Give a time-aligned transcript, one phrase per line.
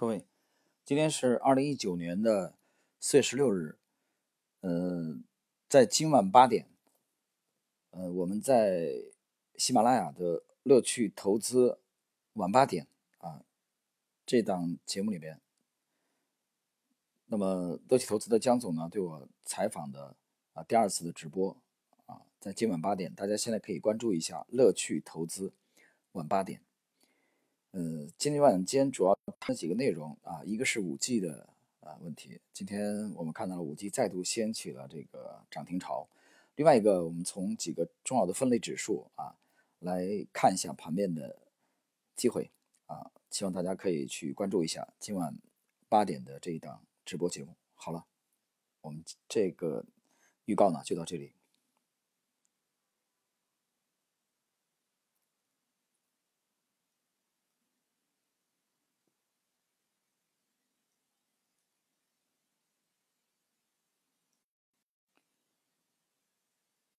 [0.00, 0.24] 各位，
[0.82, 2.54] 今天是二零一九年的
[2.98, 3.76] 四月十六日，
[4.62, 5.18] 呃，
[5.68, 6.66] 在今晚八点，
[7.90, 8.94] 呃，我们在
[9.56, 11.80] 喜马拉雅的乐趣投资
[12.32, 12.86] 晚八点
[13.18, 13.44] 啊
[14.24, 15.38] 这档节目里边，
[17.26, 20.16] 那么乐趣投资的江总呢对我采访的
[20.54, 21.54] 啊第二次的直播
[22.06, 25.52] 啊，在今晚八点，大家现在可以关注一下乐趣投资
[26.12, 26.62] 晚八点。
[27.72, 36.08] 呃，今天晚间主要谈几个内容啊，一个是五 G 的啊问题，今天我们看到了五 G 再度掀起了这个涨停潮，
[36.56, 39.36] 另外一个我们从几个重要的分类指数啊
[39.78, 41.38] 来看一下盘面的
[42.16, 42.50] 机会
[42.86, 45.32] 啊，希望大家可以去关注一下今晚
[45.88, 47.54] 八点的这一档直播节目。
[47.76, 48.04] 好了，
[48.80, 49.86] 我们这个
[50.46, 51.32] 预告呢就到这里。